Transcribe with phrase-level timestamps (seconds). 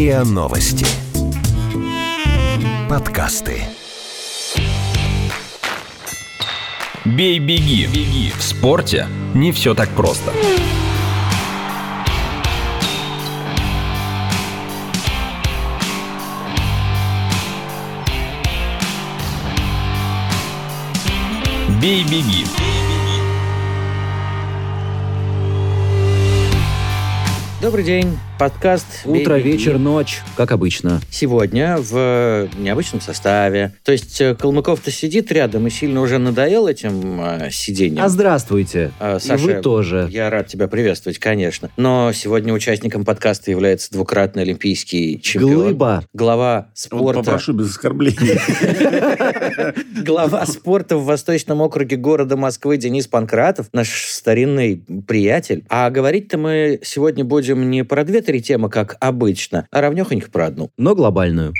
[0.00, 0.86] РИА Новости.
[2.88, 3.64] Подкасты.
[7.04, 7.86] Бей-беги.
[7.86, 8.32] Беги.
[8.34, 10.32] В спорте не все так просто.
[21.78, 22.46] Бей-беги.
[27.60, 28.18] Добрый день.
[28.40, 29.58] Подкаст Утро, «Бей, беги».
[29.58, 31.02] вечер, ночь, как обычно.
[31.10, 33.74] Сегодня в необычном составе.
[33.84, 38.02] То есть э, Калмыков-то сидит рядом и сильно уже надоел этим э, сиденьем.
[38.02, 38.92] А здравствуйте.
[38.98, 40.08] И Саша, вы тоже.
[40.10, 41.68] Я рад тебя приветствовать, конечно.
[41.76, 45.64] Но сегодня участником подкаста является двукратный олимпийский чемпион.
[45.64, 46.04] Глыба.
[46.14, 47.18] Глава Вот спорта.
[47.18, 48.40] попрошу без оскорблений.
[50.02, 55.62] Глава спорта в Восточном округе города Москвы Денис Панкратов, наш старинный приятель.
[55.68, 60.70] А говорить-то мы сегодня будем не про две-три темы, как обычно, а равнехонько про одну.
[60.76, 61.52] Но глобальную.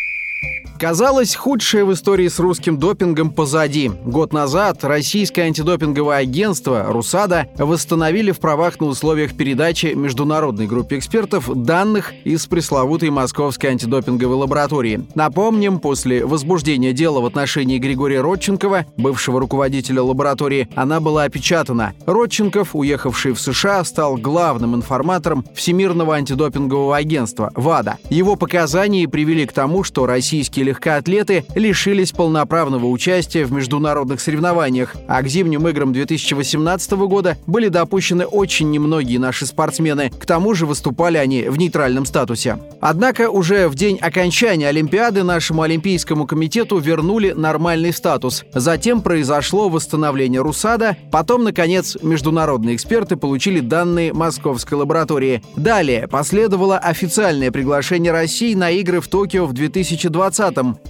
[0.80, 3.90] Казалось, худшее в истории с русским допингом позади.
[4.06, 11.50] Год назад российское антидопинговое агентство «Русада» восстановили в правах на условиях передачи международной группе экспертов
[11.54, 15.04] данных из пресловутой московской антидопинговой лаборатории.
[15.14, 21.92] Напомним, после возбуждения дела в отношении Григория Родченкова, бывшего руководителя лаборатории, она была опечатана.
[22.06, 27.98] Родченков, уехавший в США, стал главным информатором Всемирного антидопингового агентства ВАДА.
[28.08, 35.20] Его показания привели к тому, что российские легкоатлеты лишились полноправного участия в международных соревнованиях, а
[35.22, 40.10] к зимним играм 2018 года были допущены очень немногие наши спортсмены.
[40.10, 42.58] К тому же выступали они в нейтральном статусе.
[42.80, 48.44] Однако уже в день окончания Олимпиады нашему Олимпийскому комитету вернули нормальный статус.
[48.54, 55.42] Затем произошло восстановление РУСАДА, потом, наконец, международные эксперты получили данные московской лаборатории.
[55.56, 60.19] Далее последовало официальное приглашение России на игры в Токио в 2020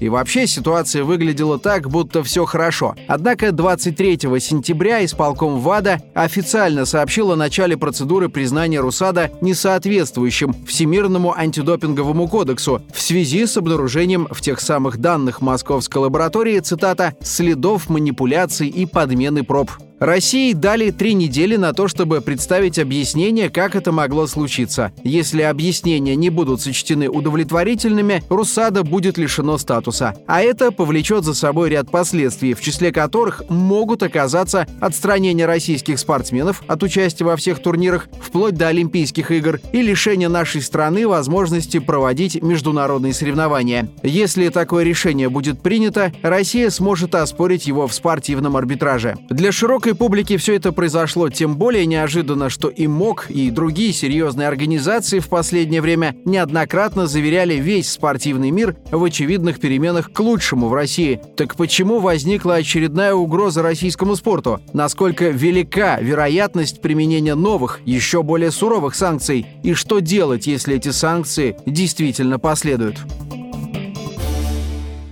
[0.00, 2.94] И вообще ситуация выглядела так, будто все хорошо.
[3.08, 12.28] Однако 23 сентября исполком ВАДА официально сообщил о начале процедуры признания РУСАДА несоответствующим Всемирному антидопинговому
[12.28, 18.86] кодексу в связи с обнаружением в тех самых данных московской лаборатории, цитата, «следов манипуляций и
[18.86, 19.70] подмены проб».
[20.00, 24.92] России дали три недели на то, чтобы представить объяснение, как это могло случиться.
[25.04, 30.14] Если объяснения не будут сочтены удовлетворительными, Русада будет лишено статуса.
[30.26, 36.62] А это повлечет за собой ряд последствий, в числе которых могут оказаться отстранение российских спортсменов
[36.66, 42.42] от участия во всех турнирах, вплоть до Олимпийских игр, и лишение нашей страны возможности проводить
[42.42, 43.90] международные соревнования.
[44.02, 49.18] Если такое решение будет принято, Россия сможет оспорить его в спортивном арбитраже.
[49.28, 54.48] Для широкой публики все это произошло тем более неожиданно, что и МОК, и другие серьезные
[54.48, 60.74] организации в последнее время неоднократно заверяли весь спортивный мир в очевидных переменах к лучшему в
[60.74, 61.20] России.
[61.36, 64.60] Так почему возникла очередная угроза российскому спорту?
[64.72, 69.46] Насколько велика вероятность применения новых, еще более суровых санкций?
[69.62, 72.96] И что делать, если эти санкции действительно последуют?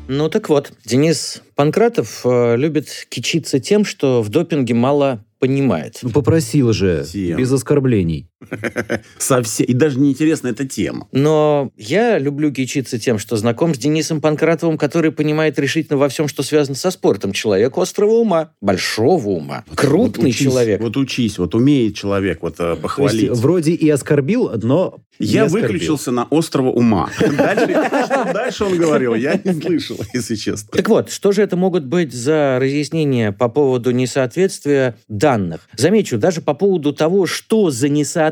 [0.09, 5.99] Ну так вот, Денис Панкратов э, любит кичиться тем, что в допинге мало понимает.
[6.03, 7.37] Ну, попросил же, Всем.
[7.37, 8.28] без оскорблений.
[9.19, 9.67] Совсем.
[9.67, 11.09] И даже неинтересна эта тема.
[11.13, 16.29] Но я люблю кичиться тем, что знаком с Денисом Панкратовым, который понимает решительно во всем,
[16.29, 17.33] что связано со спортом.
[17.33, 20.81] Человек острого ума, большого ума, крупный Вот учись, человек.
[20.81, 23.31] Вот учись, вот умеет человек вот э, То есть, похвалить.
[23.33, 25.69] вроде и оскорбил, но Я оскорбил.
[25.69, 27.11] выключился на острого ума.
[28.33, 30.69] Дальше он говорил, я не слышал, если честно.
[30.73, 35.69] Так вот, что же это могут быть за разъяснения по поводу несоответствия данных?
[35.77, 38.28] Замечу, даже по поводу того, что за несоответствие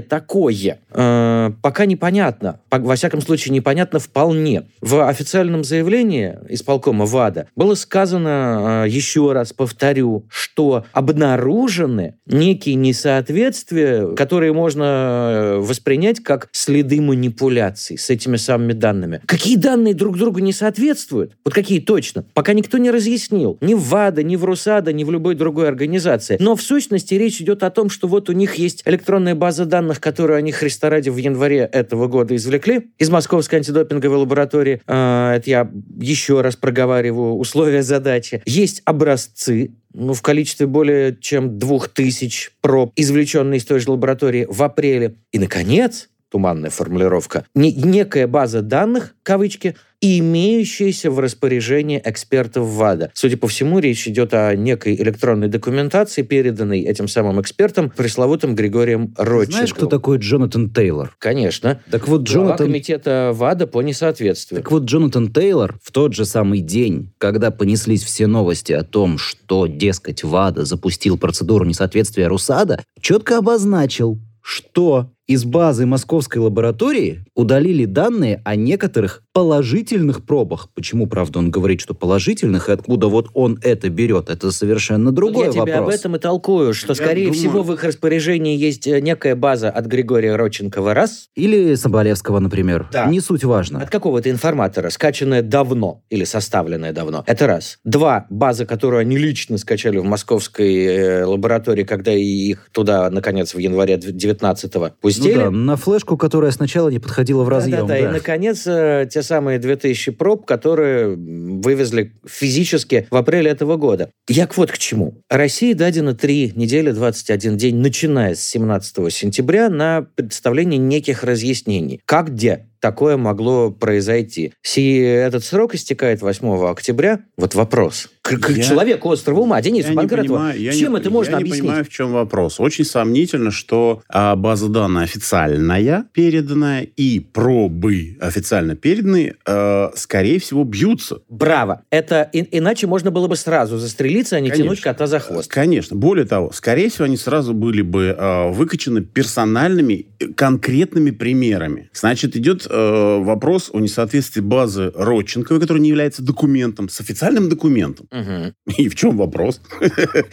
[0.00, 2.60] такое, э, пока непонятно.
[2.68, 4.64] По- во всяком случае, непонятно вполне.
[4.80, 14.14] В официальном заявлении исполкома ВАДА было сказано, э, еще раз повторю, что обнаружены некие несоответствия,
[14.14, 19.20] которые можно э, воспринять как следы манипуляций с этими самыми данными.
[19.26, 21.32] Какие данные друг другу не соответствуют?
[21.44, 22.24] Вот какие точно?
[22.34, 23.58] Пока никто не разъяснил.
[23.60, 26.36] Ни в ВАДА, ни в РУСАДА, ни в любой другой организации.
[26.40, 28.82] Но в сущности речь идет о том, что вот у них есть
[29.26, 34.18] электронная база данных, которую они, Христа ради, в январе этого года извлекли из Московской антидопинговой
[34.18, 34.80] лаборатории.
[34.86, 38.42] Э, Это я еще раз проговариваю условия задачи.
[38.46, 44.46] Есть образцы, ну, в количестве более чем двух тысяч проб, извлеченные из той же лаборатории
[44.48, 45.16] в апреле.
[45.32, 49.74] И, наконец, туманная формулировка, не- некая база данных, кавычки,
[50.18, 53.10] имеющиеся в распоряжении экспертов ВАДА.
[53.14, 59.14] Судя по всему, речь идет о некой электронной документации, переданной этим самым экспертом, пресловутым Григорием
[59.16, 59.52] Родченковым.
[59.52, 61.14] Знаешь, кто такой Джонатан Тейлор?
[61.18, 61.80] Конечно.
[61.90, 62.66] Так вот, Глава Джонатан...
[62.66, 64.62] комитета ВАДА по несоответствию.
[64.62, 69.18] Так вот, Джонатан Тейлор в тот же самый день, когда понеслись все новости о том,
[69.18, 77.84] что, дескать, ВАДА запустил процедуру несоответствия РУСАДА, четко обозначил, что из базы московской лаборатории удалили
[77.84, 80.68] данные о некоторых положительных пробах.
[80.74, 85.46] Почему, правда, он говорит, что положительных, и откуда вот он это берет, это совершенно другой
[85.46, 85.94] Я тебе об вопрос.
[86.00, 89.68] этом и толкую, что, Я скорее думаю- всего, в их распоряжении есть э, некая база
[89.68, 92.88] от Григория Родченкова, раз, Или Соболевского, например.
[92.92, 93.06] Да.
[93.06, 93.80] Не суть важно.
[93.80, 97.24] от какого-то информатора, скачанная давно или составленная давно.
[97.26, 97.78] Это раз.
[97.84, 98.26] Два.
[98.30, 103.96] База, которую они лично скачали в московской э, лаборатории, когда их туда, наконец, в январе
[103.96, 105.38] 19-го Ну пустили.
[105.38, 107.86] да, на флешку, которая сначала не подходила в разъем.
[107.86, 107.98] Да-да-да.
[107.98, 108.10] И, да.
[108.12, 114.10] наконец, э, те самые 2000 проб, которые вывезли физически в апреле этого года.
[114.28, 115.22] Я вот к чему.
[115.28, 122.00] России дадено 3 недели, 21 день, начиная с 17 сентября, на представление неких разъяснений.
[122.04, 124.52] Как, где такое могло произойти.
[124.62, 127.20] Си этот срок истекает 8 октября.
[127.36, 128.08] Вот вопрос.
[128.26, 131.30] К, к Я- человеку острого ума, Денису Я Панкратову, понимаю, я чем не- это можно
[131.32, 131.62] я объяснить?
[131.62, 132.58] не понимаю, в чем вопрос.
[132.58, 140.64] Очень сомнительно, что а, база данных официальная, переданная, и пробы официально переданные, э, скорее всего,
[140.64, 141.18] бьются.
[141.28, 141.82] Браво.
[141.90, 144.64] Это и- иначе можно было бы сразу застрелиться, а не Конечно.
[144.64, 145.50] тянуть кота за хвост.
[145.50, 145.96] Конечно.
[145.96, 151.90] Более того, скорее всего, они сразу были бы э, выкачаны персональными, э, конкретными примерами.
[151.92, 158.08] Значит, идет э, вопрос о несоответствии базы Родченковой, которая не является документом, с официальным документом.
[158.16, 158.54] Мгм.
[158.78, 159.60] И в чем вопрос?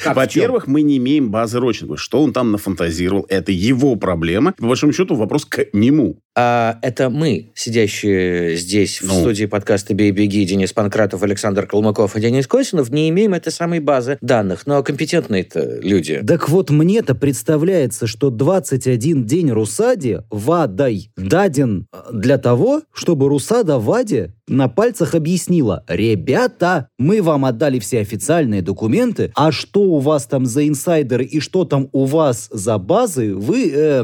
[0.06, 1.98] Во-первых, мы не имеем базы Родченковой.
[1.98, 4.54] Что он там нафантазировал, это его проблема.
[4.54, 6.20] По большому счету, вопрос к нему.
[6.36, 9.20] А это мы, сидящие здесь в Ну.
[9.20, 13.80] студии подкаста «Бей, беги», Денис Панкратов, Александр Калмыков и Денис Косинов, не имеем этой самой
[13.80, 14.66] базы данных.
[14.66, 16.24] Но компетентные-то люди.
[16.26, 24.34] Так вот, мне-то представляется, что 21 день Русаде ВАДой даден для того, чтобы Русада ВАДе
[24.48, 30.46] на пальцах объяснила, ребята, мы вам отдали все официальные документы, а что у вас там
[30.46, 34.04] за инсайдеры и что там у вас за базы, вы э,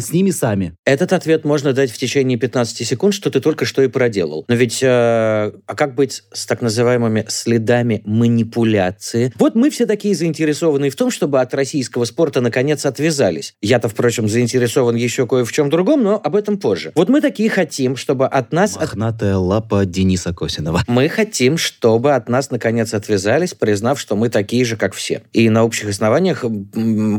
[0.00, 0.74] с ними сами.
[0.84, 4.44] Этот ответ можно дать в течение 15 секунд, что ты только что и проделал.
[4.48, 9.32] Но ведь, э, а как быть с так называемыми следами манипуляции?
[9.38, 13.54] Вот мы все такие заинтересованные в том, чтобы от российского спорта наконец отвязались.
[13.60, 16.92] Я-то, впрочем, заинтересован еще кое в чем другом, но об этом позже.
[16.94, 18.76] Вот мы такие хотим, чтобы от нас...
[18.76, 20.82] от- Мохнатая лапа Дениса Косинова.
[20.86, 25.22] Мы хотим, чтобы от нас наконец отвязались, признав, что мы такие же, как все.
[25.32, 26.44] И на общих основаниях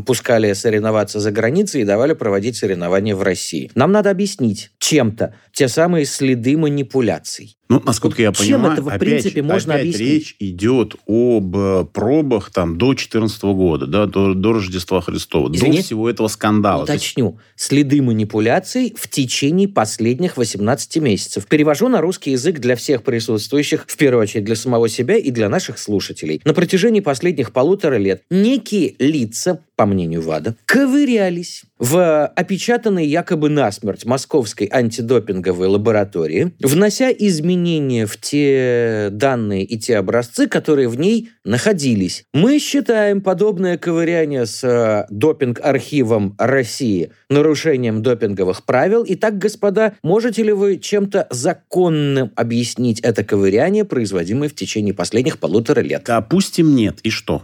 [0.06, 3.70] пускали соревноваться за границей и давали проводить соревнования в России.
[3.74, 4.29] Нам надо объяснить
[4.78, 7.56] чем-то те самые следы манипуляций.
[7.70, 10.08] Ну, насколько я Чем понимаю, это, в опять, принципе, можно опять объяснить?
[10.10, 15.76] речь идет об э, пробах там до 2014 года, да, до, до Рождества Христова, Извини?
[15.76, 16.82] до всего этого скандала.
[16.82, 17.38] Уточню.
[17.54, 21.46] Следы манипуляций в течение последних 18 месяцев.
[21.46, 25.48] Перевожу на русский язык для всех присутствующих, в первую очередь для самого себя и для
[25.48, 26.40] наших слушателей.
[26.44, 34.04] На протяжении последних полутора лет некие лица, по мнению ВАДА, ковырялись в опечатанной якобы насмерть
[34.04, 42.24] московской антидопинговой лаборатории, внося изменения в те данные и те образцы, которые в ней находились.
[42.32, 49.04] Мы считаем подобное ковыряние с э, допинг-архивом России нарушением допинговых правил.
[49.06, 55.80] Итак, господа, можете ли вы чем-то законным объяснить это ковыряние, производимое в течение последних полутора
[55.80, 56.04] лет?
[56.06, 56.98] Допустим, нет.
[57.02, 57.42] И что?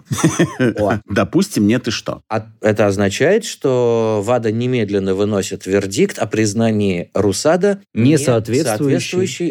[1.09, 1.89] Допустим, нет.
[1.89, 2.23] И что?
[2.29, 9.51] А это означает, что ВАДА немедленно выносит вердикт о признании РУСАДА Не соответствующей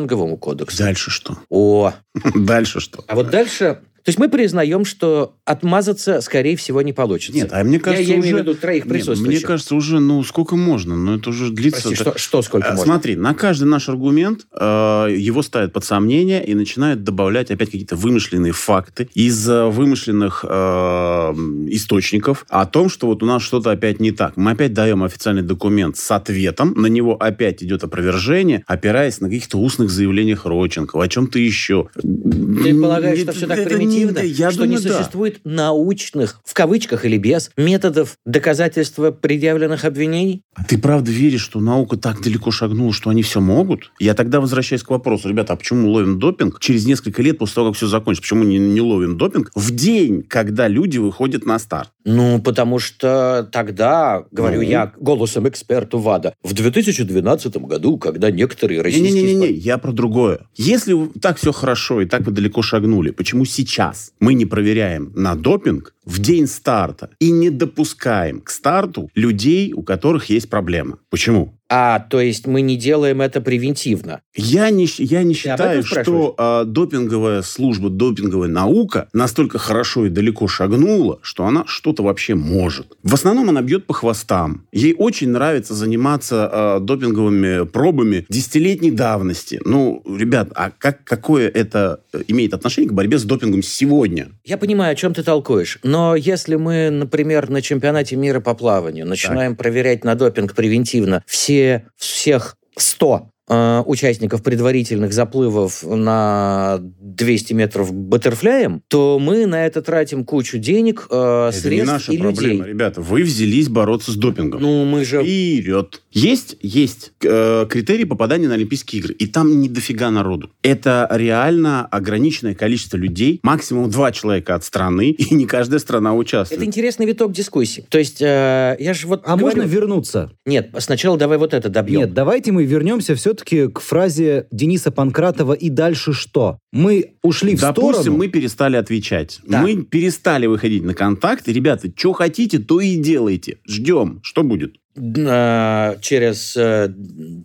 [0.00, 0.78] антидопинговому кодексу.
[0.78, 1.36] Дальше что?
[1.48, 1.92] О,
[2.34, 3.04] Дальше что?
[3.06, 3.80] а вот дальше...
[4.04, 7.34] То есть мы признаем, что отмазаться, скорее всего, не получится.
[7.34, 9.40] Нет, а мне кажется, я, я имею в уже- виду троих Нет, присутствующих.
[9.40, 10.96] мне кажется, уже, ну, сколько можно?
[10.96, 11.88] Ну, это уже длится...
[11.88, 12.84] Прости, что, что сколько А, можно?
[12.84, 17.96] Смотри, на каждый наш аргумент э, его ставят под сомнение и начинают добавлять опять какие-то
[17.96, 21.32] вымышленные факты из э, вымышленных э,
[21.68, 24.36] источников о том, что вот у нас что-то опять не так.
[24.36, 29.58] Мы опять даем официальный документ с ответом, на него опять идет опровержение, опираясь на каких-то
[29.58, 31.88] устных заявлениях Родченкова, о чем-то еще.
[31.94, 33.89] Ты полагаешь, что все так примитивно?
[33.90, 34.98] Примитивно, я что не думаю, да.
[34.98, 40.42] существует научных, в кавычках или без, методов доказательства предъявленных обвинений?
[40.54, 43.92] А ты правда веришь, что наука так далеко шагнула, что они все могут?
[43.98, 47.68] Я тогда возвращаюсь к вопросу, ребята, а почему ловим допинг через несколько лет после того,
[47.68, 48.22] как все закончится?
[48.22, 51.90] Почему не, не ловим допинг в день, когда люди выходят на старт?
[52.04, 54.68] Ну, потому что тогда, говорю Ну?
[54.68, 59.22] я голосом эксперта ВАДА, в 2012 году, когда некоторые российские...
[59.22, 60.46] Не-не-не, я про другое.
[60.56, 63.79] Если так все хорошо и так вы далеко шагнули, почему сейчас
[64.20, 69.82] мы не проверяем на допинг в день старта и не допускаем к старту людей, у
[69.82, 70.98] которых есть проблема?
[71.10, 71.54] Почему?
[71.72, 74.22] А, то есть мы не делаем это превентивно.
[74.34, 80.48] Я не, я не считаю, что а, допинговая служба, допинговая наука настолько хорошо и далеко
[80.48, 82.96] шагнула, что она что-то вообще может.
[83.04, 84.66] В основном она бьет по хвостам.
[84.72, 89.60] Ей очень нравится заниматься а, допинговыми пробами десятилетней давности.
[89.64, 94.30] Ну, ребят, а как, какое это э, имеет отношение к борьбе с допингом сегодня?
[94.44, 99.06] Я понимаю, о чем ты толкуешь, но если мы, например, на чемпионате мира по плаванию
[99.06, 107.92] начинаем проверять на допинг превентивно все, всех 100 э, участников предварительных заплывов на 200 метров
[107.92, 112.52] баттерфляем, то мы на это тратим кучу денег, э, это не средств наша и проблема,
[112.54, 112.72] людей.
[112.72, 113.00] ребята.
[113.00, 114.62] Вы взялись бороться с допингом.
[114.62, 115.22] Ну, мы же...
[115.22, 116.02] Вперед.
[116.12, 119.14] Есть, есть э, критерии попадания на Олимпийские игры.
[119.14, 120.50] И там не дофига народу.
[120.62, 123.38] Это реально ограниченное количество людей.
[123.44, 125.10] Максимум два человека от страны.
[125.18, 126.62] И не каждая страна Это участвует.
[126.64, 127.84] интересный виток дискуссии.
[127.88, 130.32] То есть, э, я же вот А говорю- можно вернуться?
[130.46, 132.00] Нет, сначала давай вот это добьем.
[132.00, 136.58] Нет, давайте мы вернемся все-таки к фразе Дениса Панкратова «И дальше что?».
[136.72, 138.18] Мы ушли в Допустим, сторону.
[138.18, 139.40] мы перестали отвечать.
[139.46, 139.62] Да.
[139.62, 141.48] Мы перестали выходить на контакт.
[141.48, 143.58] И, ребята, что хотите, то и делайте.
[143.66, 144.20] Ждем.
[144.22, 144.76] Что будет?
[144.96, 146.92] Э, через э,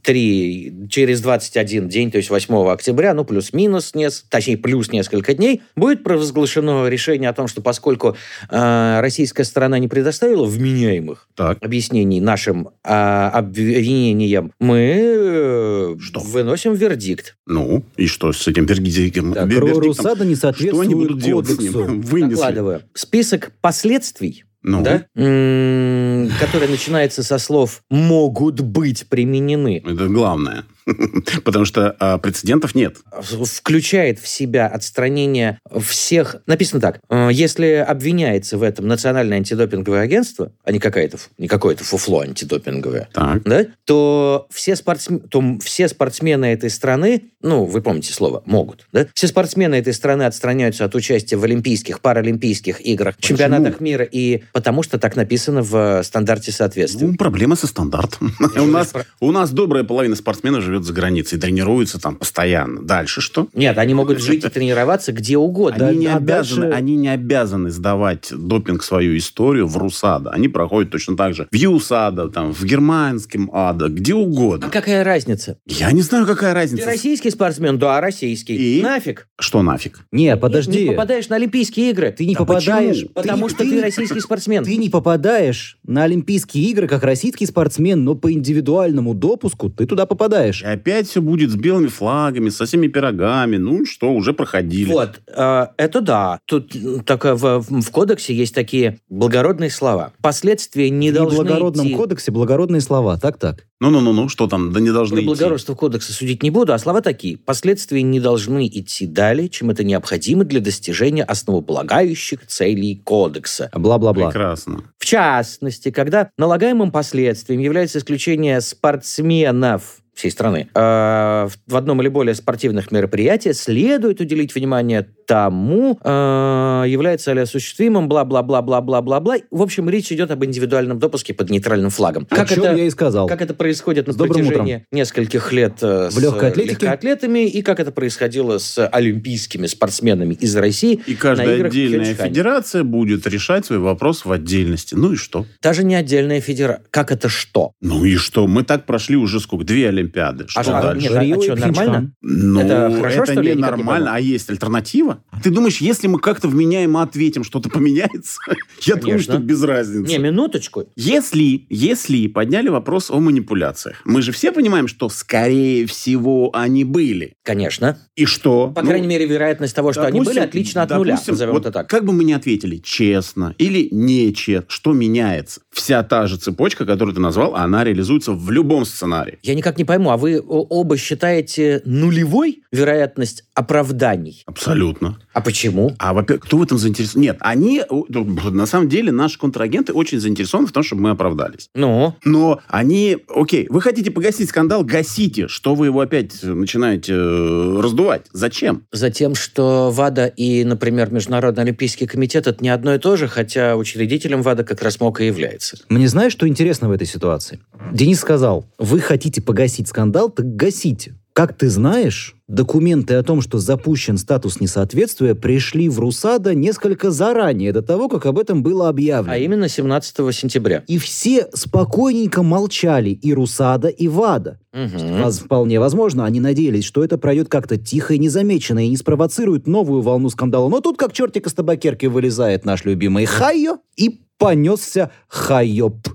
[0.04, 3.94] три, через 21 день, то есть 8 октября, ну, плюс-минус,
[4.30, 8.16] точнее, плюс несколько дней, будет провозглашено решение о том, что поскольку
[8.50, 11.58] э, российская сторона не предоставила вменяемых Так.
[11.62, 16.20] объяснений нашим э, обвинениям, мы э, Что?
[16.20, 17.36] выносим вердикт.
[17.46, 19.34] Ну, и что с этим вердиком?
[19.34, 19.84] Так, вердиктом?
[19.84, 22.02] Русада не Что они соответствует будут делать с ним?
[22.02, 22.36] Вынесли.
[22.36, 22.82] Докладываю.
[22.94, 30.64] Список последствий Ну, да, м, который начинается со слов «могут быть применены», это главное.
[31.44, 32.98] Потому что а, прецедентов нет.
[33.22, 36.38] включает в себя отстранение всех...
[36.46, 37.00] Написано так.
[37.10, 42.22] э, Если обвиняется в этом Национальное антидопинговое агентство, а не, какая-то, ф- не какое-то фуфло
[42.22, 43.44] антидопинговое, Так.
[43.44, 49.08] да, то все, спортсм- то все спортсмены этой страны, ну, вы помните слово, могут, да?
[49.14, 53.38] Все спортсмены этой страны отстраняются от участия в Олимпийских, Паралимпийских играх, Почему?
[53.38, 57.08] чемпионатах мира, и потому что так написано в стандарте соответствия.
[57.08, 58.34] Ну, проблема со стандартом.
[58.56, 62.82] У нас, спро- у нас добрая половина спортсменов живет за границей, тренируются там постоянно.
[62.82, 63.48] Дальше что?
[63.54, 65.88] Нет, они могут жить и тренироваться где угодно.
[65.88, 70.32] Они, не а обязаны, дальше- они не обязаны сдавать допинг свою историю в РУСАДА.
[70.32, 74.70] Они проходят точно так же в ЮСАДА, там, в германском АДА, где А угодно.
[74.70, 75.58] какая разница?
[75.66, 76.86] Я не знаю, какая Ты разница.
[76.86, 77.78] российский спортсмен?
[77.78, 78.80] Да, российский.
[78.80, 78.82] И?
[78.82, 79.28] Нафиг.
[79.40, 80.00] Что нафиг?
[80.12, 80.84] Не, подожди.
[80.84, 82.12] Не попадаешь на Олимпийские игры.
[82.12, 82.96] Ты не Да попадаешь.
[82.98, 83.10] почему?
[83.14, 84.64] Потому что ты не- российский спортсмен.
[84.64, 90.06] Ты не попадаешь на Олимпийские игры как российский спортсмен, но по индивидуальному допуску ты туда
[90.06, 90.64] попадаешь.
[90.66, 93.58] И опять все будет с белыми флагами, со всеми пирогами.
[93.58, 94.92] Ну что, уже проходили.
[94.92, 96.40] Вот, э, это да.
[96.48, 100.14] Тут м, только в, в кодексе есть такие благородные слова.
[100.24, 101.96] Последствия не В должны благородном идти...
[101.96, 103.20] кодексе благородные слова.
[103.20, 103.68] Так-так.
[103.80, 105.28] Ну-ну-ну, что там, да не должны Про идти.
[105.28, 107.38] благородство кодекса судить не буду, а слова такие.
[107.38, 113.70] Последствия не должны идти далее, чем это необходимо для достижения основополагающих целей кодекса.
[113.72, 114.28] Бла-бла-бла.
[114.30, 114.86] Прекрасно.
[114.98, 122.34] В частности, когда налагаемым последствием является исключение спортсменов всей страны э, в одном или более
[122.36, 129.38] спортивных мероприятий, следует уделить внимание тому, э, является ли осуществимым, бла-бла-бла-бла-бла-бла-бла.
[129.52, 132.28] В общем, речь идет об индивидуальном допуске под нейтральным флагом.
[132.30, 133.28] О чем я и сказал.
[133.28, 136.74] Как это происходит на С добрым протяжении нескольких лет э, В с легкой атлетике?
[136.86, 141.02] легкоатлетами, и как это происходило с олимпийскими спортсменами из России.
[141.08, 144.96] И каждая отдельная федерация будет решать свой вопрос в отдельности.
[144.96, 145.46] Ну и что?
[145.62, 146.86] Даже не отдельная федерация.
[146.92, 147.74] Как это что?
[147.82, 148.48] Ну и что?
[148.48, 149.66] Мы так прошли уже сколько?
[149.66, 150.05] Две Олимпиады.
[150.48, 151.02] Что А что, дальше?
[151.02, 152.12] нет, а- Рио а что, нормально?
[152.22, 154.16] Ну, Это хорошо, это что не не нормально, понял.
[154.16, 155.24] а есть альтернатива?
[155.44, 158.40] Ты думаешь, если мы как-то вменяемо ответим, что-то поменяется?
[158.82, 160.10] Я думаю, что без разницы.
[160.12, 160.86] Не, минуточку.
[160.96, 167.34] Если, если подняли вопрос о манипуляциях, мы же все понимаем, что, скорее всего, они были.
[167.44, 167.98] Конечно.
[168.16, 168.70] И что?
[168.70, 171.12] По Ну, крайней мере, вероятность того, что они допустим- были, отлично от нуля.
[171.14, 171.90] допустим, Назовем вот это так.
[171.90, 175.62] Как бы мы ни ответили, честно или нечестно, что меняется?
[175.72, 179.40] Вся та же цепочка, которую ты назвал, она реализуется в любом сценарии.
[179.44, 184.44] Я никак не пойму, а вы оба считаете нулевой вероятность оправданий?
[184.46, 185.18] Абсолютно.
[185.34, 185.96] А почему?
[185.98, 187.22] А, во-первых, кто в этом заинтересован?
[187.22, 188.06] Нет, они, ну,
[188.52, 191.70] на самом деле, наши контрагенты очень заинтересованы в том, чтобы мы оправдались.
[191.74, 195.48] Ну, Но они, окей, вы хотите погасить скандал, гасите.
[195.48, 198.26] Что вы его опять начинаете э, раздувать?
[198.32, 198.84] Зачем?
[198.92, 203.28] за тем, что ВАДА и, например, Международный Олимпийский комитет это не одно и то же,
[203.28, 205.78] хотя учредителем ВАДА как раз МОК и является.
[205.90, 207.60] Мне знаешь, что интересно в этой ситуации?
[207.92, 211.16] Денис сказал, вы хотите погасить скандал, так гасите.
[211.34, 217.74] Как ты знаешь, документы о том, что запущен статус несоответствия, пришли в РУСАДА несколько заранее
[217.74, 219.34] до того, как об этом было объявлено.
[219.34, 220.84] А именно 17 сентября.
[220.88, 224.60] И все спокойненько молчали, и РУСАДА, и ВАДА.
[224.74, 229.68] Воз- Вполне возможно, они надеялись, что это пройдет как-то тихо и незамеченно, и не спровоцирует
[229.68, 230.70] новую волну скандала.
[230.70, 236.08] Но тут, как чертик из табакерки, вылезает наш любимый Хайо и понесся Хайоп.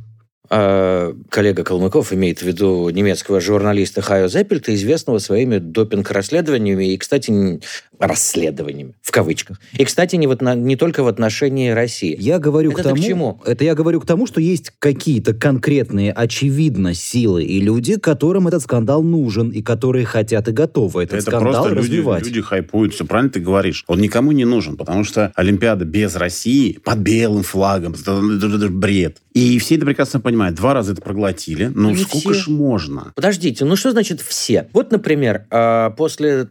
[0.52, 6.92] А, коллега Калмыков имеет в виду немецкого журналиста Хайо Зеппельта, известного своими допинг-расследованиями.
[6.92, 7.60] И, кстати,
[8.00, 9.60] расследованиями, в кавычках.
[9.74, 12.16] И, кстати, не, в отно- не только в отношении России.
[12.18, 13.40] Я говорю Это к ты к тому, чему?
[13.46, 18.62] это я говорю к тому, что есть какие-то конкретные, очевидно, силы и люди, которым этот
[18.62, 22.26] скандал нужен и которые хотят и готовы этот Это скандал просто люди, развивать.
[22.26, 22.94] люди хайпуют.
[22.94, 23.84] Все правильно ты говоришь.
[23.86, 29.18] Он никому не нужен, потому что Олимпиада без России, под белым флагом, это бред.
[29.34, 30.56] И все это прекрасно понимают.
[30.56, 31.66] Два раза это проглотили.
[31.66, 32.34] Ну, Ну, не сколько все.
[32.34, 33.12] ж можно?
[33.14, 34.68] Подождите, ну что значит все?
[34.72, 36.48] Вот, например, а, после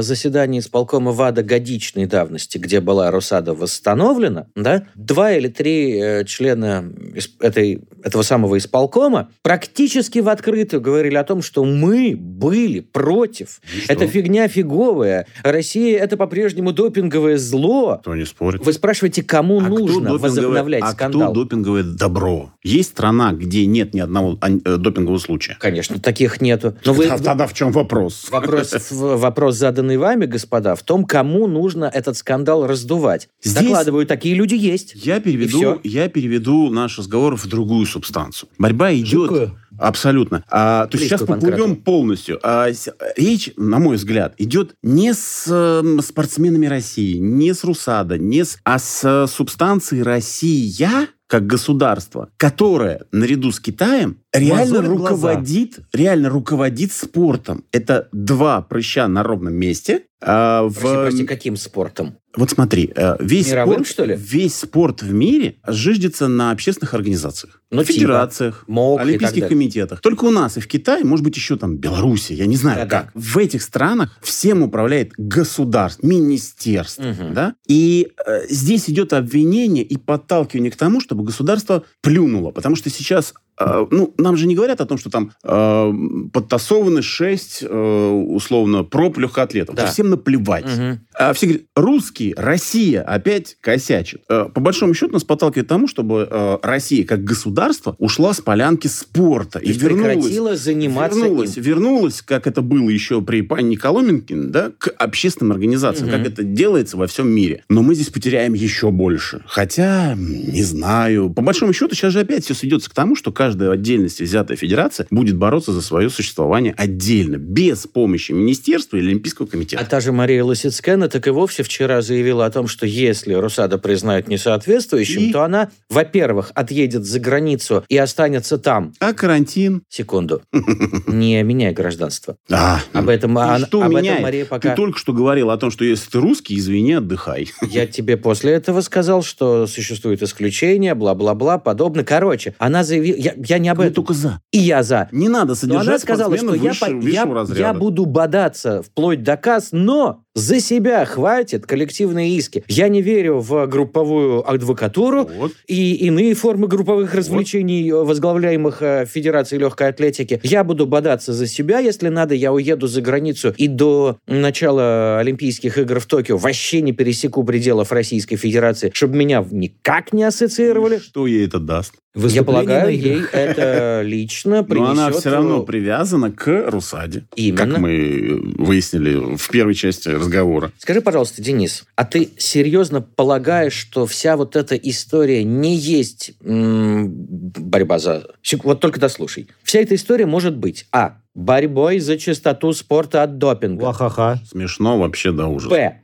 [0.00, 6.92] заседания исполкома ВАДА годичной давности, где была Росада восстановлена, да, два или три э, члена
[7.40, 13.60] этой, этого самого исполкома практически в открытую говорили о том, что мы были против.
[13.88, 15.26] Это фигня фиговая.
[15.42, 17.98] Россия– это по-прежнему допинговое зло.
[18.00, 18.64] Кто не спорит.
[18.64, 21.32] Вы спрашиваете, кому А нужно возобновлять а скандал?
[21.32, 22.52] кто допинговое добро?
[22.62, 25.56] Есть страна, где нет ни одного ан- э, допингового случая?
[25.60, 26.76] Конечно, таких нету.
[26.84, 28.28] Но вы, А Тогда в чем вопрос?
[28.30, 33.28] Вопрос, вопрос, заданный вами, господа, в том, кому нужно этот скандал раздувать.
[33.42, 34.94] Здесь- Докладываю, такие люди есть.
[34.94, 38.48] Я переведу, я переведу наш разговор в другую субстанцию.
[38.58, 39.30] Борьба идет...
[39.30, 39.58] Жидкую?
[39.78, 40.44] Абсолютно.
[40.50, 42.38] А, то есть сейчас поплывем полностью.
[42.42, 42.68] А,
[43.16, 48.58] речь, на мой взгляд, идет не с эм, спортсменами России, не с РУСАДА, не с,
[48.64, 55.32] а с э, субстанцией Россия как государство, которое наряду с Китаем реально глаза.
[55.32, 57.64] руководит, реально руководит спортом.
[57.72, 60.02] Это два прыща на ровном месте.
[60.26, 62.16] А, в, Прости, прости, каким спортом?
[62.36, 64.16] Вот смотри, э, весь Мировым, спорт, что ли?
[64.18, 67.62] весь спорт в мире зиждется на общественных организациях.
[67.70, 67.92] Ну, типа.
[67.92, 70.00] федерациях, МОК и так олимпийских комитетах.
[70.00, 73.02] Только у нас и в Китае, может быть, еще там Беларуси, я не знаю Да-да.
[73.02, 73.10] как.
[73.14, 77.02] В этих странах всем управляет государство, министерство.
[77.02, 77.34] Мгм.
[77.34, 77.54] Да?
[77.68, 82.50] И э, здесь идет обвинение и подталкивание к тому, чтобы государство плюнуло.
[82.50, 85.92] Потому что сейчас ну, нам же не говорят о том, что там э,
[86.32, 89.74] подтасованы шесть, э, условно, проб легкоатлетов.
[89.74, 89.86] Да.
[89.86, 90.64] Всем наплевать.
[90.64, 91.00] Мгм.
[91.14, 94.22] А все говорят, русские, Россия опять косячит.
[94.28, 98.40] Э, По большому счету нас подталкивает к тому, чтобы э, Россия как государство ушла с
[98.40, 101.62] полянки спорта и есть вернулась, прекратила заниматься вернулась, им.
[101.62, 106.18] вернулась, как это было еще при пане Коломенкин, да, к общественным организациям, Мгм.
[106.18, 107.62] как это делается во всем мире.
[107.68, 109.42] Но мы здесь потеряем еще больше.
[109.46, 111.30] Хотя, не знаю.
[111.30, 115.06] По большому счету, сейчас же опять все сведется к тому, что каждая отдельности взятая федерация
[115.10, 119.82] будет бороться за свое существование отдельно, без помощи министерства или Олимпийского комитета.
[119.82, 123.76] А та же Мария Лосицкена так и вовсе вчера заявила о том, что если Русада
[123.76, 125.32] признает несоответствующим, И?
[125.32, 128.94] то она, во-первых, отъедет за границу и останется там.
[128.98, 129.82] А карантин?
[129.90, 130.40] Секунду.
[131.06, 132.38] Не меняя гражданство.
[132.50, 134.22] А, Об этом, ну а- что об этом меняет?
[134.22, 134.74] Мария Ты пока...
[134.74, 137.48] только что говорил о том, что если ты русский, извини, отдыхай.
[137.60, 142.04] Я тебе после этого сказал, что существует исключение, бла-бла-бла, подобное.
[142.04, 143.16] Короче, она заявила...
[143.16, 143.94] Я, я не об этом.
[143.94, 144.40] только за.
[144.50, 145.08] И я за.
[145.12, 149.36] Не надо Но содержать она сказала, что я, выше- я, я буду бодаться вплоть до
[149.36, 152.64] касс, но за себя хватит коллективные иски.
[152.68, 155.52] Я не верю в групповую адвокатуру Вот.
[155.66, 160.40] и иные формы групповых развлечений, э, возглавляемых э, Федерацией легкой атлетики.
[160.42, 165.78] Я буду бодаться за себя, если надо, я уеду за границу и до начала Олимпийских
[165.78, 170.98] игр в Токио вообще не пересеку пределов Российской Федерации, чтобы меня никак не ассоциировали.
[170.98, 171.94] Что ей это даст?
[172.14, 174.90] Я полагаю, ей это лично Но принесет...
[174.90, 177.24] она все равно э, привязана к Русаде.
[177.34, 177.66] Именно.
[177.66, 180.72] Как мы выяснили в первой части разговора.
[180.78, 187.10] Скажи, пожалуйста, Денис, а ты серьезно полагаешь, что вся вот эта история не есть м,
[187.10, 188.26] борьба за...
[188.62, 189.48] Вот только дослушай.
[189.62, 191.18] Вся эта история может быть а.
[191.34, 193.82] Борьбой за чистоту спорта от допинга.
[193.82, 194.38] Ва-ха-ха.
[194.48, 195.74] Смешно вообще до ужаса.
[195.74, 196.00] Б.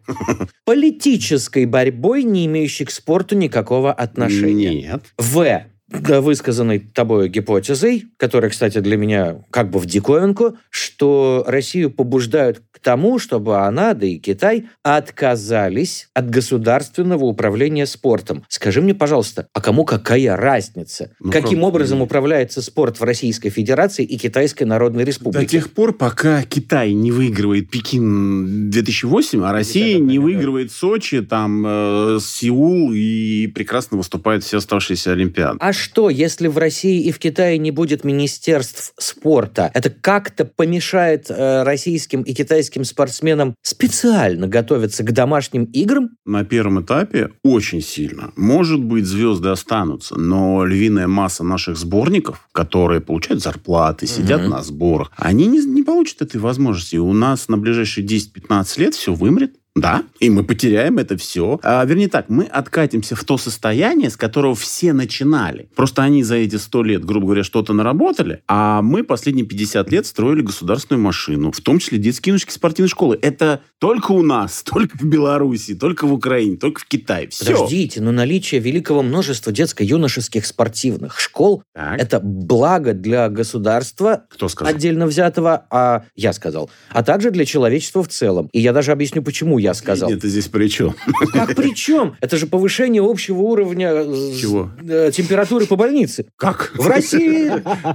[0.65, 4.75] Политической борьбой, не имеющей к спорту никакого отношения.
[4.75, 5.03] Нет.
[5.19, 5.65] В.
[5.89, 12.63] да, высказанной тобой гипотезой, которая, кстати, для меня как бы в диковинку, что Россию побуждают
[12.81, 18.45] к тому, чтобы она, да и Китай, отказались от государственного управления спортом.
[18.49, 21.13] Скажи мне, пожалуйста, а кому какая разница?
[21.21, 21.69] Ну, Каким как?
[21.69, 25.47] образом управляется спорт в Российской Федерации и Китайской Народной До Республике?
[25.47, 32.19] тех пор, пока Китай не выигрывает Пекин 2008, а Россия не выигрывает Сочи, там э,
[32.23, 35.59] Сеул и прекрасно выступают все оставшиеся Олимпиады.
[35.61, 39.71] А что, если в России и в Китае не будет министерств спорта?
[39.75, 46.11] Это как-то помешает э, российским и китайским спортсменам специально готовиться к домашним играм?
[46.25, 48.33] На первом этапе очень сильно.
[48.37, 54.51] Может быть, звезды останутся, но львиная масса наших сборников, которые получают зарплаты, сидят Мгм.
[54.51, 56.97] на сборах, они не, не получат этой возможности.
[56.97, 59.55] У нас на ближайшие 10-15 лет все вымрет.
[59.77, 61.61] Да, и мы потеряем это все.
[61.63, 65.69] А, вернее так, мы откатимся в то состояние, с которого все начинали.
[65.77, 70.07] Просто они за эти 100 лет, грубо говоря, что-то наработали, а мы последние 50 лет
[70.07, 73.19] строили государственную машину, в том числе детские юношеские спортивные школы.
[73.23, 77.29] Это только у нас, только в Беларуси, только в Украине, только в Китае.
[77.29, 77.45] Все.
[77.53, 84.75] Подождите, но наличие великого множества детско-юношеских спортивных школ– это благо для государства, Кто сказал?
[84.75, 88.49] отдельно взятого, а я сказал, а также для человечества в целом.
[88.53, 90.11] И я даже объясню, почему я сказал.
[90.11, 90.95] Нет, ты здесь при чем?
[91.33, 92.17] Как при чем?
[92.21, 94.71] Это же повышение общего уровня э, Чего?
[94.87, 96.27] э, температуры по больнице.
[96.37, 96.73] Как?
[96.77, 97.51] В России,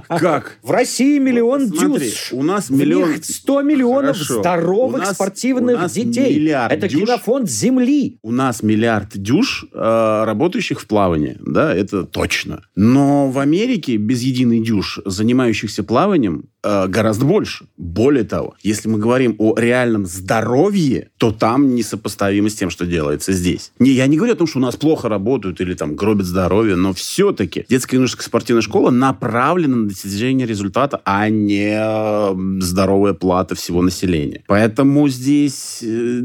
[0.08, 0.58] Как?
[0.62, 2.28] в России миллион Смотри, дюз.
[2.32, 3.10] у нас миллион...
[3.12, 4.40] них 100 миллионов Хорошо.
[4.40, 6.46] Здоровых нас- спортивных детей.
[6.48, 7.00] Это дюж.
[7.02, 8.18] генофонд Земли.
[8.22, 12.62] У нас миллиард дюш, э, работающих в плавании, да, это точно.
[12.74, 17.66] Но в Америке без единой дюш, занимающихся плаванием, э, гораздо больше.
[17.76, 23.32] Более того, если мы говорим о реальном здоровье, то там несопоставимо с тем, что делается
[23.32, 23.72] здесь.
[23.78, 26.76] Не, я не говорю о том, что у нас плохо работают или там гробят здоровье,
[26.76, 33.54] но все-таки детская юношеская спортивная школа направлена на достижение результата, а не э, здоровая плата
[33.54, 34.42] всего населения.
[34.46, 36.20] Поэтому здесь э,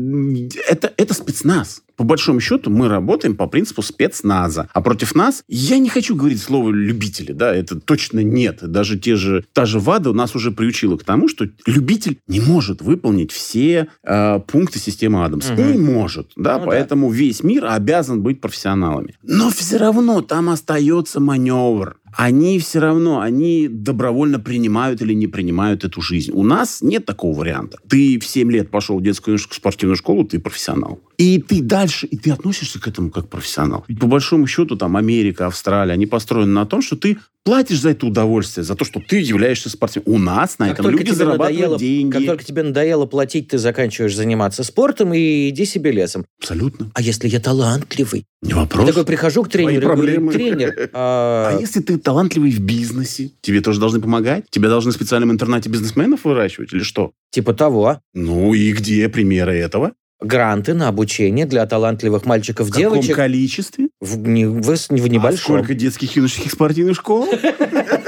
[0.68, 1.84] это, это спецназ.
[2.02, 4.68] По большому счету мы работаем по принципу спецназа.
[4.74, 8.58] А против нас, я не хочу говорить слово любители, да, это точно нет.
[8.64, 12.40] Даже те же, та же ВАДА у нас уже приучила к тому, что любитель не
[12.40, 15.54] может выполнить все э, пункты системы Адамса.
[15.54, 15.74] Мгм.
[15.74, 16.66] Не может, да, Ну да.
[16.66, 19.14] поэтому весь мир обязан быть профессионалами.
[19.22, 22.01] Но все равно там остается маневр.
[22.16, 26.32] Они все равно, они добровольно принимают или не принимают эту жизнь.
[26.34, 27.78] У нас нет такого варианта.
[27.88, 31.00] Ты в 7 лет пошел в детскую спортивную школу, ты профессионал.
[31.18, 33.86] И ты дальше, и ты относишься к этому как профессионал.
[33.88, 37.90] Ведь по большому счету там Америка, Австралия, они построены на том, что ты платишь за
[37.92, 40.14] это удовольствие, за то, что ты являешься спортсменом.
[40.14, 42.12] У нас на Как этом люди зарабатывают надоело- деньги.
[42.14, 46.26] Как только тебе надоело платить, ты заканчиваешь заниматься спортом и иди себе лесом.
[46.40, 46.92] Абсолютно.
[46.94, 48.26] А если я талантливый?
[48.42, 48.86] Не вопрос.
[48.88, 53.32] Я такой прихожу к тренеру и говорю, тренер, а, А если ты талантливый в бизнесе,
[53.42, 54.46] тебе тоже должны помогать?
[54.50, 57.12] Тебя должны в специальном интернате бизнесменов выращивать или что?
[57.32, 59.94] типа того, Ну и где примеры этого?
[60.22, 63.90] Гранты на обучение для талантливых мальчиков, В каком девочек количестве?
[64.00, 65.58] в, не- в, в А небольшом.
[65.58, 67.28] сколько детских юношеских спортивных школ?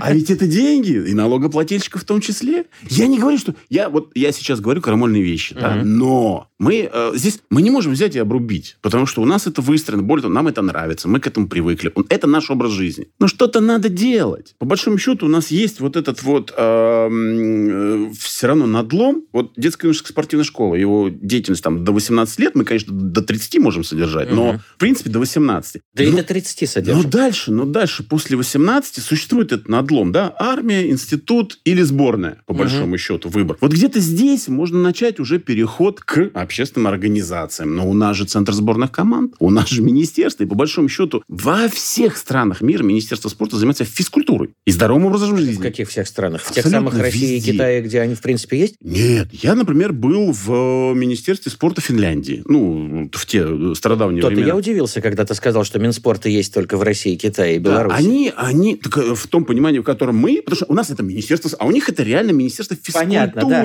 [0.00, 2.66] А ведь это деньги, и налогоплательщиков в том числе.
[2.88, 3.54] Я не говорю, что...
[3.68, 7.40] Я вот я сейчас говорю крамольные вещи, да, но мы э, здесь...
[7.50, 10.02] Мы не можем взять и обрубить, потому что у нас это выстроено.
[10.02, 11.92] Более того, нам это нравится, мы к этому привыкли.
[12.08, 13.08] Это наш образ жизни.
[13.18, 14.54] Но что-то надо делать.
[14.58, 19.24] По большому счету у нас есть вот этот вот все равно надлом.
[19.32, 23.58] Вот детская юношеская спортивная школа, его деятельность там до 18 лет, мы, конечно, до 30
[23.58, 25.80] можем содержать, но, в принципе, до 18.
[25.94, 27.10] Да и Ну, до 30 но содержит.
[27.10, 32.62] дальше, но дальше, после 18 существует этот надлом, да, армия, институт или сборная, по Мгм.
[32.62, 33.56] большому счету, выбор.
[33.60, 37.74] Вот где-то здесь можно начать уже переход к общественным организациям.
[37.76, 41.22] Но у нас же центр сборных команд, у нас же министерство, и по большому счету
[41.28, 45.60] во всех странах мира Министерство спорта занимается физкультурой и здоровым образом В жизни.
[45.62, 46.42] каких всех странах?
[46.42, 47.52] В тех Абсолютно самых России и везде.
[47.52, 48.74] Китае, где они, в принципе, есть?
[48.80, 52.42] Нет, я, например, был в э, Министерстве спорта Финляндии.
[52.46, 54.48] Ну, в те э, стародавние То-то времена.
[54.52, 57.96] я удивился, когда ты сказал, что Минспорта есть только в России, Китае и Да, Беларуси.
[57.98, 61.02] они, они так, э, в том понимании, в котором мы, потому что у нас это
[61.02, 63.08] министерство, а у них это реально министерство физкультуры.
[63.08, 63.64] Понятно, да.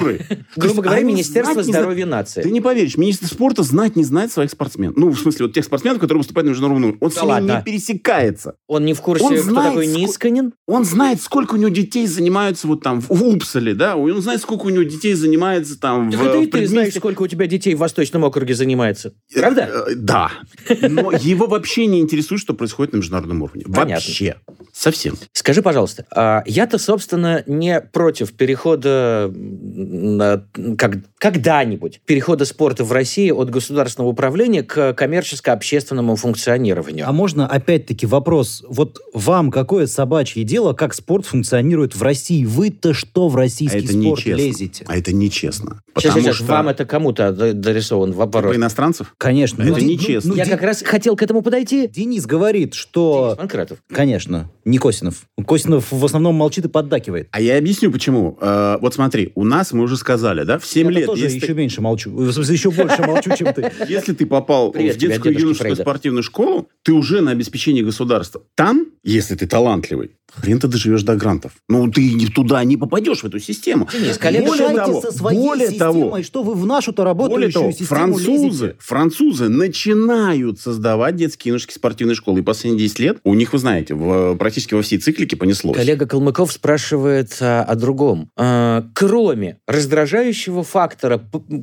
[0.56, 2.42] Грубо говоря, Министерство здоровья нации.
[2.42, 4.96] Ты не поверишь, министр спорта знать не знает своих спортсменов.
[4.98, 7.00] Ну, в смысле, вот тех спортсменов, которые выступают на международном уровне.
[7.02, 8.56] Он Да с ними не пересекается.
[8.68, 10.54] Он не в курсе, кто такой Нисканин?
[10.68, 13.96] Он знает, сколько у него детей занимаются вот там в Упсале, да?
[13.96, 17.22] Он знает, сколько у него детей занимается там Так в и в ты знаешь, сколько
[17.24, 19.14] у тебя детей в Восточном округе занимается.
[19.34, 19.86] Правда?
[19.88, 20.32] Э, Да.
[20.82, 23.64] Но его вообще не интересует, что происходит на международном уровне.
[23.68, 24.36] Вообще.
[24.74, 25.18] Совсем.
[25.32, 29.34] Скажи, пожалуйста, а, я-то, собственно, не против перехода
[30.78, 37.10] как, когда-нибудь, перехода спорта в России от государственного управления к коммерческо-общественному функционированию.
[37.10, 42.46] А можно опять-таки вопрос, вот вам какое собачье дело, как спорт функционирует в России?
[42.46, 44.38] Вы-то что в российский а это спорт нечестно.
[44.38, 44.86] лезете?
[44.88, 45.82] А это нечестно.
[45.98, 46.46] Сейчас, сейчас, что...
[46.46, 48.54] вам это кому-то дорисован вопрос.
[48.54, 49.14] По иностранцев?
[49.18, 49.64] Конечно.
[49.64, 50.32] А это ну, нечестно.
[50.32, 51.88] Ну, я как раз хотел к этому подойти.
[51.88, 53.28] Денис говорит, что...
[53.28, 53.78] Денис Панкратов.
[53.90, 55.28] Конечно, не Косинов.
[55.46, 57.30] Косинов в основном молчит и поддакивает.
[57.32, 58.38] А я объясню, почему.
[58.42, 61.06] Э, вот смотри, у нас, мы уже сказали, да, в 7 я лет...
[61.06, 61.54] тоже если еще ты...
[61.54, 62.12] меньше молчу.
[62.12, 63.72] В смысле, еще больше молчу, чем ты.
[63.88, 68.42] Если ты попал Привет в детскую юношескую спортивную школу, ты уже на обеспечении государства.
[68.56, 71.54] Там, если ты талантливый, хрен ты доживешь до грантов.
[71.70, 73.88] Ну, ты туда не попадешь, в эту систему.
[73.92, 77.74] Денис, коллега, более того, со своей более системой, того, что вы в нашу-то работающую более
[77.76, 78.76] того, французы, лезете?
[78.80, 82.40] французы начинают создавать детские юношеские спортивные школы.
[82.40, 85.76] И последние 10 лет у них, вы знаете, в, практически во всей циклике понеслось.
[85.76, 88.30] Коллега Калмыков спрашивает а, о другом.
[88.36, 91.18] А, кроме раздражающего фактора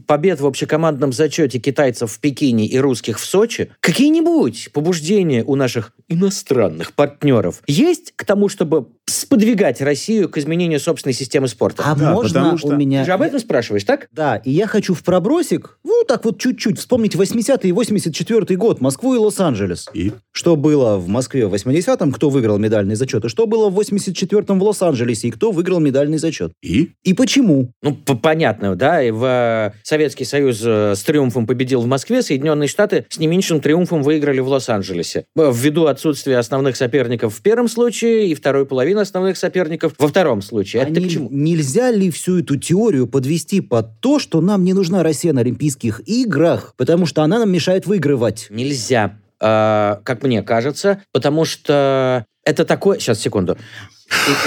[0.06, 5.92] побед в общекомандном зачете китайцев в Пекине и русских в Сочи, какие-нибудь побуждения у наших
[6.08, 11.82] иностранных партнеров есть к тому, чтобы сподвигать Россию к изменению собственной системы спорта.
[11.84, 12.68] А да, можно что...
[12.68, 13.00] у меня...
[13.00, 14.08] Ты же об этом спрашиваешь, так?
[14.12, 18.80] Да, и я хочу в пробросик, ну, так вот чуть-чуть, вспомнить 80-й и 84-й год,
[18.80, 19.88] Москву и Лос-Анджелес.
[19.92, 20.12] И?
[20.30, 24.58] Что было в Москве в 80-м, кто выиграл медальный зачет, и что было в 84-м
[24.58, 26.52] в Лос-Анджелесе, и кто выиграл медальный зачет.
[26.62, 26.92] И?
[27.02, 27.72] И почему?
[27.82, 32.68] Ну, понятно, да, и в э, Советский Союз э, с триумфом победил в Москве, Соединенные
[32.68, 35.26] Штаты с не меньшим триумфом выиграли в Лос-Анджелесе.
[35.34, 40.82] Ввиду отсутствия основных соперников в первом случае и второй половины основных соперников во втором случае.
[40.82, 41.28] А Это не, к чему?
[41.30, 46.00] Нельзя ли всю эту теорию подвести под то, что нам не нужна Россия на Олимпийских
[46.06, 48.46] играх, потому что она нам мешает выигрывать?
[48.50, 49.18] Нельзя.
[49.40, 52.98] Э, как мне кажется, потому что это такое...
[52.98, 53.56] Сейчас, секунду.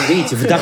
[0.07, 0.61] Видите, вдох...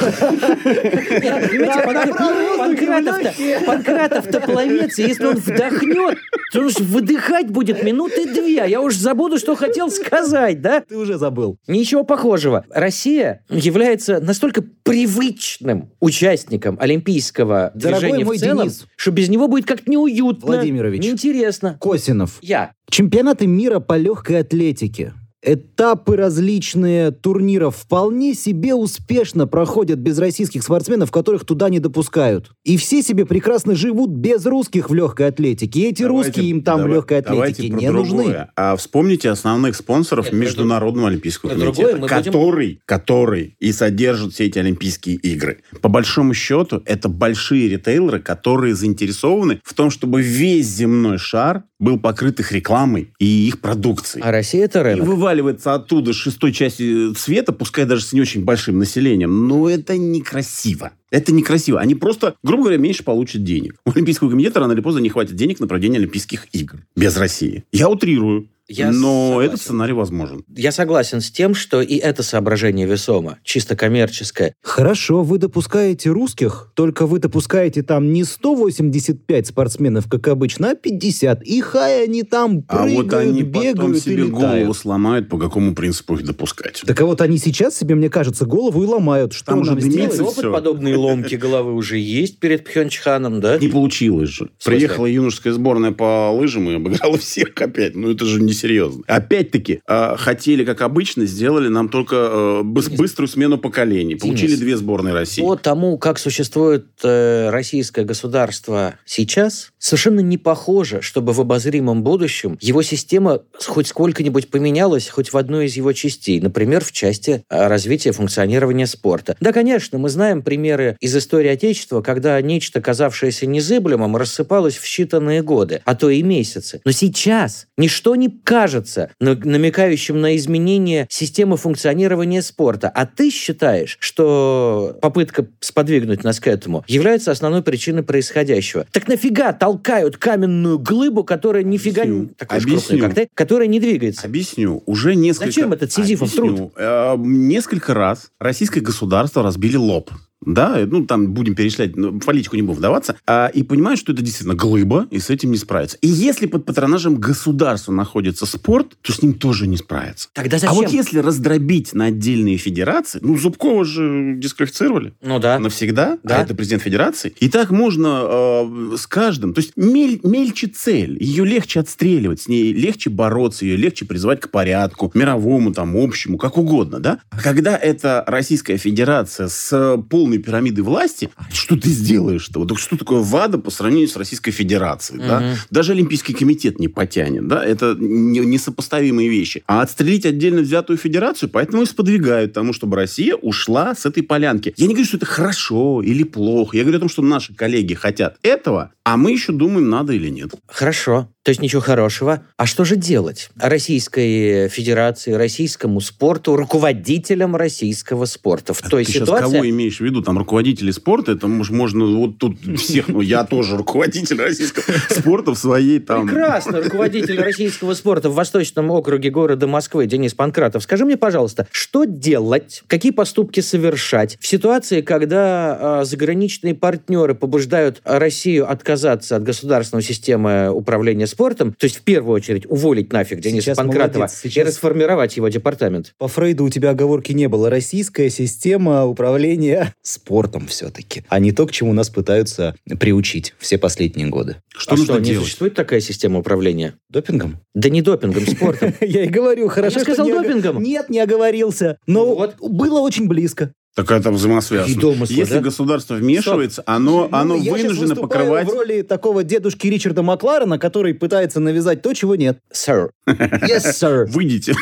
[2.57, 3.33] Панкратов-то,
[3.65, 6.17] Панкратов-то пловец, и если он вдохнет,
[6.51, 8.63] то он же выдыхать будет минуты две.
[8.67, 10.81] Я уж забуду, что хотел сказать, да?
[10.81, 11.57] Ты уже забыл.
[11.67, 12.65] Ничего похожего.
[12.69, 18.87] Россия является настолько привычным участником олимпийского Дорогой движения мой в целом, Денис.
[18.95, 20.47] что без него будет как-то неуютно.
[20.47, 21.03] Владимирович.
[21.03, 21.77] Неинтересно.
[21.79, 22.37] Косинов.
[22.41, 22.71] Я.
[22.89, 25.13] Чемпионаты мира по легкой атлетике
[25.45, 32.51] Этапы различные турниров вполне себе успешно проходят без российских спортсменов, которых туда не допускают.
[32.63, 35.81] И все себе прекрасно живут без русских в легкой атлетике.
[35.81, 38.47] И эти давайте, русские им там давай, в легкой атлетике не нужны.
[38.55, 42.81] А вспомните основных спонсоров Нет, Международного Олимпийского комитета, другое который, будем...
[42.85, 45.59] который и содержит все эти Олимпийские игры.
[45.81, 51.99] По большому счету, это большие ритейлеры, которые заинтересованы в том, чтобы весь земной шар был
[51.99, 54.23] покрыт их рекламой и их продукцией.
[54.23, 55.05] А Россия это рынок.
[55.05, 59.47] И вываливается оттуда шестой части света, пускай даже с не очень большим населением.
[59.47, 60.91] Но это некрасиво.
[61.11, 61.79] Это некрасиво.
[61.79, 63.75] Они просто, грубо говоря, меньше получат денег.
[63.85, 66.79] У Олимпийского комитета рано или поздно не хватит денег на проведение Олимпийских игр.
[66.95, 67.65] Без России.
[67.71, 68.47] Я утрирую.
[68.69, 69.49] Я Но согласен.
[69.49, 70.45] этот сценарий возможен.
[70.55, 74.55] Я согласен с тем, что и это соображение весомо, чисто коммерческое.
[74.61, 81.43] Хорошо, вы допускаете русских, только вы допускаете там не 185 спортсменов, как обычно, а 50.
[81.43, 85.37] И хай они там прыгают, А вот они бегают потом себе и голову сломают, по
[85.37, 86.83] какому принципу их допускать.
[86.85, 89.33] Так а вот они сейчас себе, мне кажется, голову и ломают.
[89.33, 90.19] Что там уже сделать?
[90.21, 90.53] Опыт все.
[90.53, 93.57] подобные ломки головы уже есть перед Пхенчханом, да?
[93.57, 94.51] Не получилось же.
[94.63, 97.95] Приехала юношеская сборная по лыжам и обыграла всех опять.
[97.95, 99.03] Ну, это же не несерьезно.
[99.07, 104.15] Опять-таки, э, хотели, как обычно, сделали нам только э, быс- быструю смену поколений.
[104.15, 105.41] Получили Денис, две сборные России.
[105.41, 112.57] По тому, как существует э, российское государство сейчас, совершенно не похоже, чтобы в обозримом будущем
[112.61, 116.39] его система хоть сколько-нибудь поменялась хоть в одной из его частей.
[116.39, 119.35] Например, в части э, развития функционирования спорта.
[119.41, 125.41] Да, конечно, мы знаем примеры из истории Отечества, когда нечто, казавшееся незыблемым, рассыпалось в считанные
[125.41, 126.79] годы, а то и месяцы.
[126.85, 132.87] Но сейчас ничто не кажется намекающим на изменение системы функционирования спорта.
[132.87, 138.87] А ты считаешь, что попытка сподвигнуть нас к этому является основной причиной происходящего?
[138.91, 142.99] Так нафига толкают каменную глыбу, которая нифига не такая Объясню.
[142.99, 144.27] Крупная, как которая не двигается?
[144.27, 144.83] Объясню.
[144.85, 145.47] Уже несколько...
[145.47, 146.55] Зачем этот сизифов Объясню.
[146.55, 146.71] труд?
[146.77, 150.11] Э, несколько раз российское государство разбили лоб
[150.45, 154.11] да, ну, там будем перечислять, ну, в политику не буду вдаваться, а, и понимают, что
[154.13, 155.97] это действительно глыба, и с этим не справиться.
[156.01, 160.29] И если под патронажем государства находится спорт, то с ним тоже не справиться.
[160.33, 160.75] Тогда А зачем?
[160.75, 165.13] вот если раздробить на отдельные федерации, ну, Зубкова же дисквалифицировали.
[165.21, 165.59] Ну да.
[165.59, 166.39] Навсегда, Да.
[166.39, 167.33] а это президент федерации.
[167.39, 169.53] И так можно э, с каждым.
[169.53, 171.17] То есть мель- мельче цель.
[171.21, 176.37] Ее легче отстреливать, с ней легче бороться, ее легче призывать к порядку, мировому, там, общему,
[176.37, 177.19] как угодно, да?
[177.29, 182.59] А когда это Российская Федерация с полной пирамидой власти, а что ты сделаешь-то?
[182.59, 185.39] Вот что такое ВАДА по сравнению с Российской Федерацией, да?
[185.39, 185.55] Мгм.
[185.69, 187.63] Даже Олимпийский комитет не потянет, да?
[187.63, 189.63] Это не- несопоставимые вещи.
[189.67, 194.73] А отстрелить отдельно взятую федерацию, поэтому и сподвигают тому, чтобы Россия ушла с этой полянки.
[194.77, 196.77] Я не говорю, что это хорошо или плохо.
[196.77, 200.29] Я говорю о том, что наши коллеги хотят этого, а мы еще думаем, надо или
[200.29, 200.51] нет.
[200.67, 201.29] Хорошо.
[201.43, 202.43] То есть ничего хорошего.
[202.55, 209.23] А что же делать Российской Федерации, российскому спорту, руководителям российского спорта в той Ты сейчас
[209.23, 209.51] ситуации?
[209.57, 210.22] кого имеешь в виду?
[210.23, 215.51] Там руководители спорта, это мож- можно вот тут всех, ну я тоже руководитель российского спорта
[215.53, 216.27] в своей там...
[216.27, 220.83] Прекрасно, руководитель российского спорта в Восточном округе города Москвы Денис Панкратов.
[220.83, 228.01] Скажи мне, пожалуйста, что делать, какие поступки совершать в ситуации, когда а, заграничные партнеры побуждают
[228.03, 233.65] Россию отказаться от государственной системы управления спортом, то есть в первую очередь уволить нафиг Дениса
[233.65, 236.13] Сейчас Панкратова молодец, и сейчас- расформировать его департамент?
[236.17, 237.69] По Фрейду у тебя оговорки не было.
[237.69, 244.27] Российская система управления спортом все-таки, а не то, к чему нас пытаются приучить все последние
[244.27, 244.57] годы.
[244.69, 245.45] Что а нужно что, не делать?
[245.45, 246.95] существует такая система управления?
[247.09, 247.59] Допингом?
[247.73, 248.93] Да не допингом, спортом.
[249.01, 250.83] Я и говорю, хорошо, я сказал не допингом.
[250.83, 251.97] Нет, не оговорился.
[252.05, 253.73] Но было очень близко.
[253.95, 254.89] Такая там взаимосвязь.
[254.89, 255.59] И домыслы, Если да?
[255.59, 258.67] государство вмешивается, оно, Ну, оно я вынуждено покрывать...
[258.67, 262.59] в роли такого дедушки Ричарда Макларена, который пытается навязать то, чего нет.
[262.73, 263.09] Sir.
[263.27, 264.25] Yes, sir.
[264.29, 264.73] Выйдите.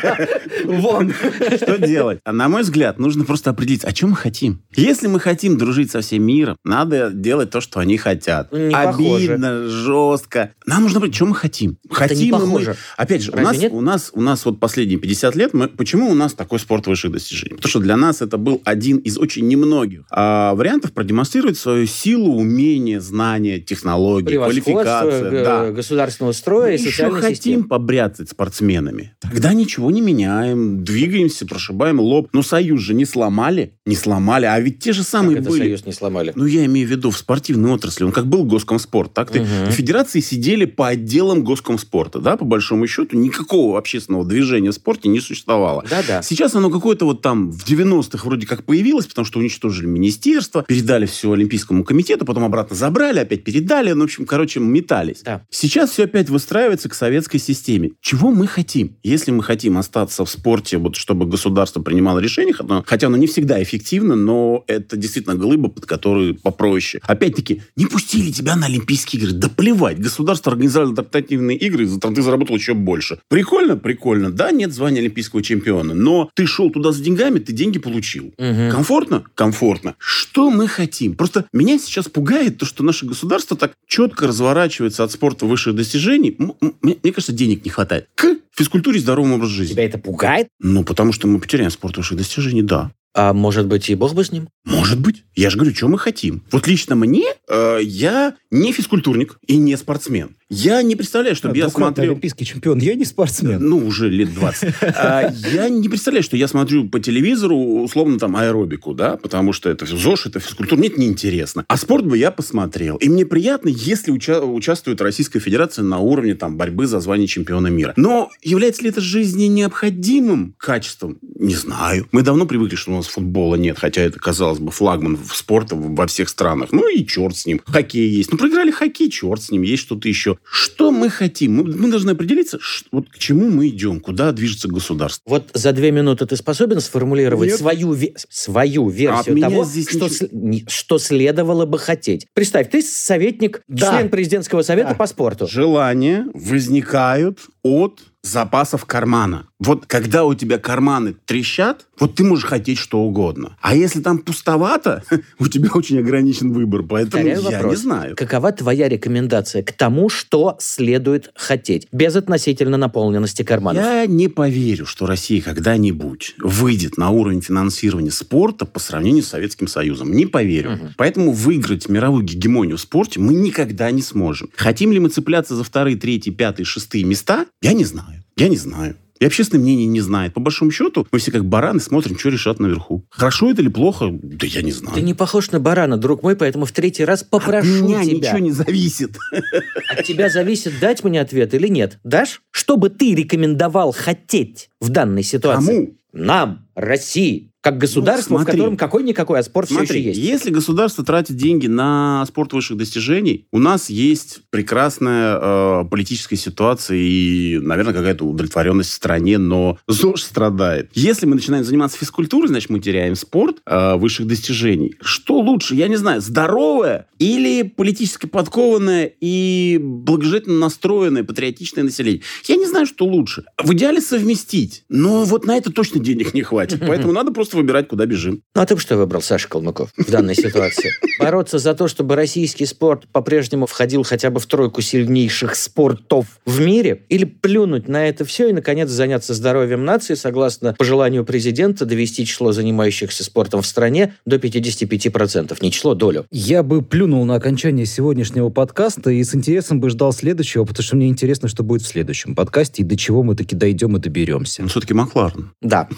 [0.64, 1.12] Вон.
[1.56, 2.20] Что делать?
[2.24, 4.62] А на мой взгляд, нужно просто определиться, о чем мы хотим.
[4.74, 8.50] Если мы хотим дружить со всем миром, надо делать то, что они хотят.
[8.52, 9.32] Не похоже.
[9.32, 10.54] Обидно, жестко.
[10.64, 11.76] Нам нужно быть, что мы хотим.
[11.90, 12.40] Это хотим не мы...
[12.40, 12.76] похоже.
[12.96, 13.72] Опять же, у нас, нет?
[13.72, 17.12] у, нас, у нас вот последние 50 лет, мы, почему у нас такой спорт высших
[17.12, 17.56] достижений?
[17.56, 22.34] Потому что для нас это был один из очень немногих а, вариантов продемонстрировать свою силу,
[22.36, 25.70] умение, знание, технологии, г- да.
[25.70, 27.64] государственного строя и Мы еще социальной хотим системы.
[27.64, 29.12] побряцать спортсменами.
[29.20, 32.28] Тогда ничего не меняем, двигаемся, прошибаем лоб.
[32.32, 35.60] Но союз же не сломали, не сломали, а ведь те же Как самые это были.
[35.62, 36.32] союз не сломали?
[36.34, 38.04] Ну, я имею в виду в спортивной отрасли.
[38.04, 42.86] Он как был Госкомспорт, так ты в федерации сидели по отделам Госкомспорта, да, по большому
[42.86, 45.84] счету, никакого общественного движения в спорте не существовало.
[45.88, 46.22] Да-да.
[46.22, 51.06] Сейчас оно какое-то вот там в 90-х вроде как появилось, потому что уничтожили министерство, передали
[51.06, 55.22] все Олимпийскому комитету, потом обратно забрали, опять передали, ну, в общем, короче, метались.
[55.22, 55.46] Да.
[55.50, 57.92] Сейчас все опять выстраивается к советской системе.
[58.00, 58.96] Чего мы хотим?
[59.02, 63.62] Если мы хотим остаться в спорте, вот чтобы государство принимало решения, хотя- оно не всегда
[63.62, 67.00] эффективно, но это действительно глыба, под которую попроще.
[67.06, 69.32] Опять-таки, не пустили тебя на Олимпийские игры.
[69.32, 73.20] Да плевать, государство организовало адаптативные игры, зато ты заработал еще больше.
[73.28, 73.76] Прикольно?
[73.76, 74.32] Прикольно.
[74.32, 78.25] Да, нет звания олимпийского чемпиона, но ты шел туда с деньгами, ты деньги получил.
[78.38, 78.70] Мгм.
[78.70, 79.24] Комфортно?
[79.34, 79.94] Комфортно.
[79.98, 81.14] Что мы хотим?
[81.14, 86.36] Просто меня сейчас пугает то, что наше государство так четко разворачивается от спорта высших достижений.
[86.82, 88.08] Мне кажется, денег не хватает.
[88.14, 89.72] К физкультуре и здоровому образу жизни.
[89.74, 90.48] Тебя это пугает?
[90.60, 92.90] Ну, потому что мы потеряем спорт высших достижений, да.
[93.14, 94.48] А может быть, и бог бы с ним?
[94.66, 95.24] Может быть.
[95.34, 96.42] Я же говорю, что мы хотим.
[96.52, 100.36] Вот лично мне, э, я не физкультурник и не спортсмен.
[100.50, 102.10] Я не представляю, чтобы я Двукратный смотрел...
[102.12, 102.78] олимпийский чемпион.
[102.78, 103.58] Я не спортсмен.
[103.66, 104.74] Ну, уже лет 20.
[104.82, 109.70] А, Я не представляю, что я смотрю по телевизору, условно, там, аэробику, да, потому что
[109.70, 110.78] это ЗОЖ, это физкультура.
[110.78, 111.64] Нет, неинтересно.
[111.68, 112.96] А спорт бы я посмотрел.
[112.96, 117.66] И мне приятно, если уча- участвует Российская Федерация на уровне, там, борьбы за звание чемпиона
[117.68, 117.92] мира.
[117.96, 121.18] Но является ли это жизни необходимым качеством?
[121.38, 122.06] Не знаю.
[122.12, 126.06] Мы давно привыкли, что у нас футбола нет, хотя это, казалось бы, флагман спорта во
[126.06, 126.70] всех странах.
[126.72, 127.60] Ну и черт с ним.
[127.66, 128.32] Хоккей есть.
[128.32, 129.62] Ну, проиграли хоккей, черт с ним.
[129.62, 130.38] Есть что-то еще.
[130.50, 131.56] Что мы хотим?
[131.56, 135.28] Мы, мы должны определиться, ш- вот к чему мы идем, куда движется государство.
[135.28, 137.58] Вот за две минуты ты способен сформулировать Нет.
[137.58, 142.26] свою, ве- свою версию меня того, что, ничего- с- что следовало бы хотеть?
[142.32, 143.90] Представь, ты советник, Да.
[143.98, 144.94] член президентского совета Да.
[144.94, 145.46] по спорту.
[145.46, 149.46] Желания возникают от запасов кармана.
[149.58, 153.56] Вот когда у тебя карманы трещат, вот ты можешь хотеть что угодно.
[153.62, 155.02] А если там пустовато,
[155.38, 156.82] у тебя очень ограничен выбор.
[156.82, 157.72] Поэтому Повторяю я вопрос.
[157.72, 158.16] не знаю.
[158.16, 163.82] Какова твоя рекомендация к тому, что следует хотеть, без относительно наполненности карманов?
[163.82, 169.68] Я не поверю, что Россия когда-нибудь выйдет на уровень финансирования спорта по сравнению с Советским
[169.68, 170.12] Союзом.
[170.12, 170.72] Не поверю.
[170.72, 170.94] Мгм.
[170.98, 174.50] Поэтому выиграть мировую гегемонию в спорте мы никогда не сможем.
[174.54, 177.46] Хотим ли мы цепляться за вторые, третьи, пятые, шестые места?
[177.62, 178.22] Я не знаю.
[178.36, 178.96] Я не знаю.
[179.18, 180.34] И общественное мнение не знает.
[180.34, 183.04] По большому счету, мы все как бараны смотрим, что решат наверху.
[183.10, 184.94] Хорошо это или плохо, да я не знаю.
[184.94, 188.14] Ты не похож на барана, друг мой, поэтому в третий раз попрошу От меня тебя.
[188.14, 189.16] ничего не зависит.
[189.90, 191.98] От тебя зависит, дать мне ответ или нет.
[192.04, 192.42] Дашь?
[192.50, 195.74] Что бы ты рекомендовал хотеть в данной ситуации?
[195.76, 195.96] Кому?
[196.12, 198.58] Нам, России, как государство, Ну, в смотри.
[198.60, 200.20] котором какой-никакой, а спорт все Смотри, еще есть.
[200.20, 206.96] если государство тратит деньги на спорт высших достижений, у нас есть прекрасная э, политическая ситуация
[206.96, 210.90] и, наверное, какая-то удовлетворенность в стране, но ЗОЖ страдает.
[210.94, 214.94] Если мы начинаем заниматься физкультурой, значит, мы теряем спорт э, высших достижений.
[215.00, 215.74] Что лучше?
[215.74, 222.22] Я не знаю, здоровое или политически подкованное и благожелательно настроенное патриотичное население?
[222.44, 223.42] Я не знаю, что лучше.
[223.60, 226.78] В идеале совместить, но вот на это точно денег не хватит.
[226.86, 228.42] Поэтому надо просто выбирать, куда бежим.
[228.54, 230.90] Ну, а ты бы что выбрал, Саша Калмыков, в данной ситуации?
[231.18, 236.60] Бороться за то, чтобы российский спорт по-прежнему входил хотя бы в тройку сильнейших спортов в
[236.60, 237.04] мире?
[237.08, 242.52] Или плюнуть на это все и, наконец, заняться здоровьем нации, согласно пожеланию президента, довести число
[242.52, 245.56] занимающихся спортом в стране до 55%?
[245.60, 246.26] Не число, долю.
[246.30, 250.96] Я бы плюнул на окончание сегодняшнего подкаста и с интересом бы ждал следующего, потому что
[250.96, 254.62] мне интересно, что будет в следующем подкасте и до чего мы таки дойдем и доберемся.
[254.62, 255.52] Но все-таки Макларен.
[255.62, 255.88] Да.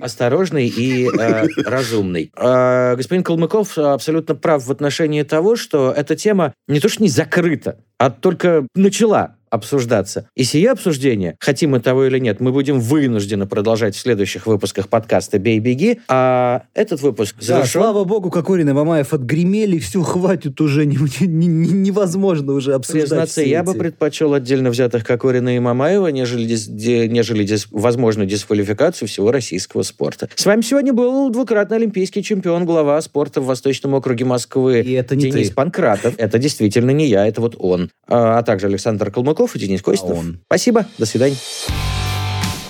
[0.00, 2.30] Осторожный и э, разумный.
[2.36, 7.08] Э, господин Калмыков абсолютно прав в отношении того, что эта тема не то что не
[7.08, 10.28] закрыта, а только начала обсуждаться.
[10.34, 14.88] И сие обсуждение, хотим мы того или нет, мы будем вынуждены продолжать в следующих выпусках
[14.88, 17.80] подкаста «Бей-беги», а этот выпуск Да, завершен.
[17.80, 20.96] слава богу, Кокорин и Мамаев отгремели, все, хватит уже, не-
[21.26, 23.78] не- не- невозможно уже обсуждать Признаться, я бы эти.
[23.78, 29.82] предпочел отдельно взятых Кокорина и Мамаева, нежели, дис- де- нежели дис- возможную дисквалификацию всего российского
[29.82, 30.28] спорта.
[30.34, 35.14] С вами сегодня был двукратный олимпийский чемпион, глава спорта в Восточном округе Москвы И это
[35.14, 35.54] не Денис ты.
[35.54, 36.14] Панкратов.
[36.18, 37.90] Это действительно не я, это вот он.
[38.08, 40.18] А, а также Александр Калмыков и Денис Костинов.
[40.18, 40.38] он.
[40.46, 41.36] Спасибо, до свидания.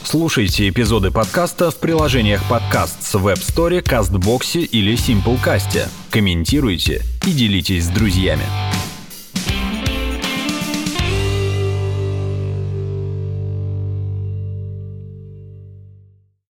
[0.05, 5.87] Слушайте эпизоды подкаста в приложениях подкаст с Web Store, CastBox или Simplecast.
[6.11, 8.45] Комментируйте и делитесь с друзьями.